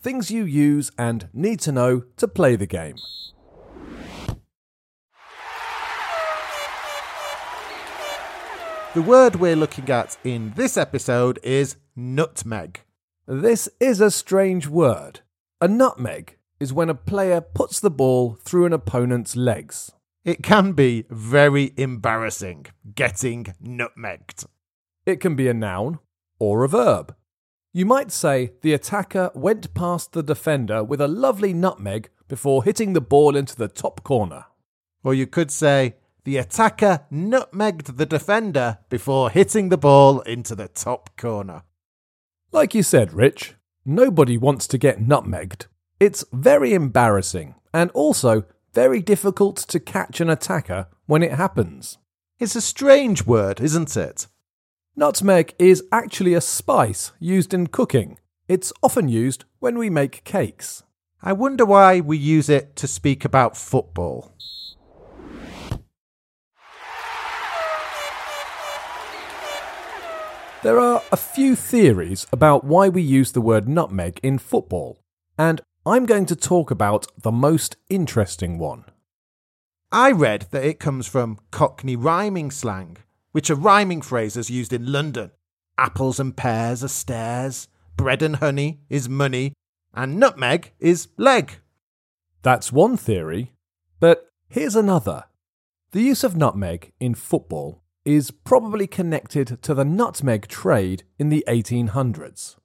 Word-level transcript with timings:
things 0.00 0.30
you 0.30 0.44
use 0.44 0.90
and 0.98 1.28
need 1.32 1.60
to 1.60 1.72
know 1.72 2.04
to 2.16 2.28
play 2.28 2.56
the 2.56 2.66
game. 2.66 2.96
The 8.94 9.02
word 9.02 9.36
we're 9.36 9.54
looking 9.54 9.90
at 9.90 10.16
in 10.24 10.54
this 10.56 10.76
episode 10.76 11.38
is 11.42 11.76
nutmeg. 11.94 12.80
This 13.26 13.68
is 13.78 14.00
a 14.00 14.10
strange 14.10 14.66
word. 14.66 15.20
A 15.60 15.68
nutmeg 15.68 16.38
is 16.58 16.72
when 16.72 16.88
a 16.88 16.94
player 16.94 17.40
puts 17.40 17.78
the 17.78 17.90
ball 17.90 18.38
through 18.42 18.64
an 18.64 18.72
opponent's 18.72 19.36
legs. 19.36 19.92
It 20.24 20.42
can 20.42 20.72
be 20.72 21.04
very 21.10 21.74
embarrassing 21.76 22.66
getting 22.94 23.54
nutmegged. 23.62 24.46
It 25.06 25.20
can 25.20 25.36
be 25.36 25.48
a 25.48 25.54
noun 25.54 26.00
or 26.38 26.64
a 26.64 26.68
verb. 26.68 27.14
You 27.78 27.86
might 27.86 28.10
say 28.10 28.54
the 28.62 28.72
attacker 28.72 29.30
went 29.36 29.72
past 29.72 30.10
the 30.10 30.24
defender 30.24 30.82
with 30.82 31.00
a 31.00 31.06
lovely 31.06 31.52
nutmeg 31.52 32.10
before 32.26 32.64
hitting 32.64 32.92
the 32.92 33.00
ball 33.00 33.36
into 33.36 33.54
the 33.54 33.68
top 33.68 34.02
corner. 34.02 34.46
Or 35.04 35.14
you 35.14 35.28
could 35.28 35.52
say 35.52 35.94
the 36.24 36.38
attacker 36.38 37.06
nutmegged 37.12 37.96
the 37.96 38.04
defender 38.04 38.78
before 38.88 39.30
hitting 39.30 39.68
the 39.68 39.78
ball 39.78 40.22
into 40.22 40.56
the 40.56 40.66
top 40.66 41.16
corner. 41.16 41.62
Like 42.50 42.74
you 42.74 42.82
said, 42.82 43.12
Rich, 43.12 43.54
nobody 43.84 44.36
wants 44.36 44.66
to 44.66 44.76
get 44.76 44.98
nutmegged. 44.98 45.66
It's 46.00 46.24
very 46.32 46.74
embarrassing 46.74 47.54
and 47.72 47.92
also 47.92 48.42
very 48.74 49.00
difficult 49.00 49.56
to 49.56 49.78
catch 49.78 50.20
an 50.20 50.28
attacker 50.28 50.88
when 51.06 51.22
it 51.22 51.34
happens. 51.34 51.98
It's 52.40 52.56
a 52.56 52.60
strange 52.60 53.24
word, 53.24 53.60
isn't 53.60 53.96
it? 53.96 54.26
Nutmeg 54.98 55.54
is 55.60 55.84
actually 55.92 56.34
a 56.34 56.40
spice 56.40 57.12
used 57.20 57.54
in 57.54 57.68
cooking. 57.68 58.18
It's 58.48 58.72
often 58.82 59.08
used 59.08 59.44
when 59.60 59.78
we 59.78 59.88
make 59.90 60.24
cakes. 60.24 60.82
I 61.22 61.34
wonder 61.34 61.64
why 61.64 62.00
we 62.00 62.18
use 62.18 62.48
it 62.48 62.74
to 62.74 62.88
speak 62.88 63.24
about 63.24 63.56
football. 63.56 64.32
There 70.64 70.80
are 70.80 71.00
a 71.12 71.16
few 71.16 71.54
theories 71.54 72.26
about 72.32 72.64
why 72.64 72.88
we 72.88 73.00
use 73.00 73.30
the 73.30 73.40
word 73.40 73.68
nutmeg 73.68 74.18
in 74.24 74.38
football, 74.38 74.98
and 75.38 75.60
I'm 75.86 76.06
going 76.06 76.26
to 76.26 76.34
talk 76.34 76.72
about 76.72 77.06
the 77.16 77.30
most 77.30 77.76
interesting 77.88 78.58
one. 78.58 78.84
I 79.92 80.10
read 80.10 80.48
that 80.50 80.64
it 80.64 80.80
comes 80.80 81.06
from 81.06 81.38
Cockney 81.52 81.94
rhyming 81.94 82.50
slang, 82.50 82.96
which 83.32 83.50
are 83.50 83.54
rhyming 83.54 84.02
phrases 84.02 84.50
used 84.50 84.72
in 84.72 84.90
London. 84.90 85.30
Apples 85.76 86.18
and 86.18 86.36
pears 86.36 86.82
are 86.82 86.88
stairs, 86.88 87.68
bread 87.96 88.22
and 88.22 88.36
honey 88.36 88.80
is 88.88 89.08
money, 89.08 89.52
and 89.94 90.18
nutmeg 90.18 90.72
is 90.78 91.08
leg. 91.16 91.60
That's 92.42 92.72
one 92.72 92.96
theory, 92.96 93.52
but 94.00 94.30
here's 94.48 94.76
another. 94.76 95.24
The 95.92 96.02
use 96.02 96.24
of 96.24 96.36
nutmeg 96.36 96.92
in 97.00 97.14
football 97.14 97.82
is 98.04 98.30
probably 98.30 98.86
connected 98.86 99.62
to 99.62 99.74
the 99.74 99.84
nutmeg 99.84 100.48
trade 100.48 101.02
in 101.18 101.28
the 101.28 101.44
1800s. 101.48 102.56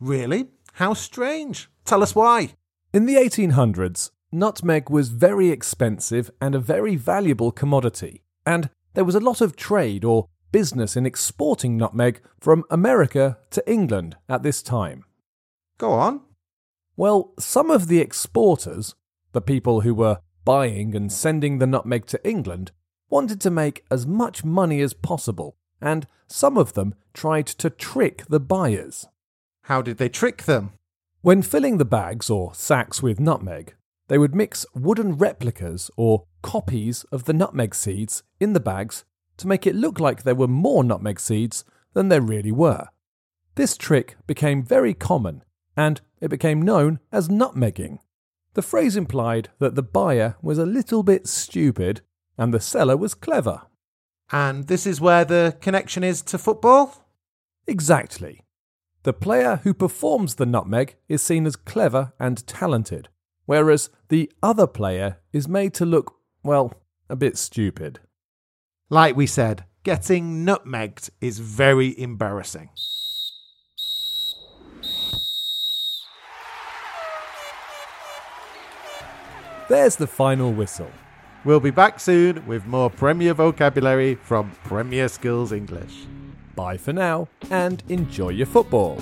Really? 0.00 0.48
How 0.74 0.94
strange. 0.94 1.68
Tell 1.84 2.02
us 2.02 2.14
why. 2.14 2.54
In 2.92 3.06
the 3.06 3.16
1800s, 3.16 4.10
nutmeg 4.32 4.90
was 4.90 5.08
very 5.08 5.50
expensive 5.50 6.30
and 6.40 6.54
a 6.54 6.60
very 6.60 6.96
valuable 6.96 7.52
commodity, 7.52 8.22
and 8.46 8.70
there 8.98 9.04
was 9.04 9.14
a 9.14 9.20
lot 9.20 9.40
of 9.40 9.54
trade 9.54 10.04
or 10.04 10.26
business 10.50 10.96
in 10.96 11.06
exporting 11.06 11.76
nutmeg 11.76 12.20
from 12.40 12.64
America 12.68 13.38
to 13.48 13.62
England 13.70 14.16
at 14.28 14.42
this 14.42 14.60
time. 14.60 15.04
Go 15.78 15.92
on. 15.92 16.22
Well, 16.96 17.32
some 17.38 17.70
of 17.70 17.86
the 17.86 18.00
exporters, 18.00 18.96
the 19.30 19.40
people 19.40 19.82
who 19.82 19.94
were 19.94 20.18
buying 20.44 20.96
and 20.96 21.12
sending 21.12 21.58
the 21.58 21.66
nutmeg 21.68 22.06
to 22.06 22.28
England, 22.28 22.72
wanted 23.08 23.40
to 23.42 23.52
make 23.52 23.84
as 23.88 24.04
much 24.04 24.42
money 24.42 24.80
as 24.80 24.94
possible, 24.94 25.54
and 25.80 26.08
some 26.26 26.58
of 26.58 26.72
them 26.72 26.96
tried 27.14 27.46
to 27.46 27.70
trick 27.70 28.26
the 28.26 28.40
buyers. 28.40 29.06
How 29.66 29.80
did 29.80 29.98
they 29.98 30.08
trick 30.08 30.42
them? 30.42 30.72
When 31.20 31.42
filling 31.42 31.78
the 31.78 31.84
bags 31.84 32.28
or 32.28 32.52
sacks 32.52 33.00
with 33.00 33.20
nutmeg, 33.20 33.76
they 34.08 34.18
would 34.18 34.34
mix 34.34 34.66
wooden 34.74 35.16
replicas 35.16 35.88
or 35.96 36.24
copies 36.42 37.04
of 37.12 37.24
the 37.24 37.32
nutmeg 37.32 37.74
seeds 37.74 38.22
in 38.40 38.52
the 38.52 38.60
bags 38.60 39.04
to 39.38 39.46
make 39.46 39.66
it 39.66 39.74
look 39.74 40.00
like 40.00 40.22
there 40.22 40.34
were 40.34 40.48
more 40.48 40.84
nutmeg 40.84 41.20
seeds 41.20 41.64
than 41.94 42.08
there 42.08 42.20
really 42.20 42.52
were. 42.52 42.88
This 43.54 43.76
trick 43.76 44.16
became 44.26 44.62
very 44.62 44.94
common 44.94 45.42
and 45.76 46.00
it 46.20 46.28
became 46.28 46.62
known 46.62 46.98
as 47.12 47.28
nutmegging. 47.28 47.98
The 48.54 48.62
phrase 48.62 48.96
implied 48.96 49.50
that 49.58 49.74
the 49.74 49.82
buyer 49.82 50.36
was 50.42 50.58
a 50.58 50.66
little 50.66 51.02
bit 51.02 51.28
stupid 51.28 52.00
and 52.36 52.52
the 52.52 52.60
seller 52.60 52.96
was 52.96 53.14
clever. 53.14 53.62
And 54.30 54.66
this 54.66 54.86
is 54.86 55.00
where 55.00 55.24
the 55.24 55.56
connection 55.60 56.04
is 56.04 56.22
to 56.22 56.38
football? 56.38 57.06
Exactly. 57.66 58.44
The 59.04 59.12
player 59.12 59.60
who 59.62 59.72
performs 59.72 60.34
the 60.34 60.46
nutmeg 60.46 60.96
is 61.08 61.22
seen 61.22 61.46
as 61.46 61.56
clever 61.56 62.12
and 62.18 62.46
talented, 62.46 63.08
whereas 63.46 63.90
the 64.08 64.30
other 64.42 64.66
player 64.66 65.18
is 65.32 65.48
made 65.48 65.72
to 65.74 65.86
look, 65.86 66.17
well, 66.48 66.72
a 67.10 67.14
bit 67.14 67.36
stupid. 67.36 68.00
Like 68.88 69.14
we 69.14 69.26
said, 69.26 69.64
getting 69.84 70.46
nutmegged 70.46 71.10
is 71.20 71.40
very 71.40 71.98
embarrassing. 72.00 72.70
There's 79.68 79.96
the 79.96 80.06
final 80.06 80.50
whistle. 80.50 80.90
We'll 81.44 81.60
be 81.60 81.70
back 81.70 82.00
soon 82.00 82.46
with 82.46 82.66
more 82.66 82.88
Premier 82.88 83.34
vocabulary 83.34 84.14
from 84.14 84.50
Premier 84.64 85.08
Skills 85.08 85.52
English. 85.52 86.06
Bye 86.56 86.78
for 86.78 86.94
now 86.94 87.28
and 87.50 87.82
enjoy 87.88 88.30
your 88.30 88.46
football. 88.46 88.98